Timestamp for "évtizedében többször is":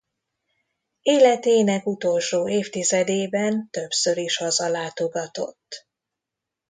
2.49-4.37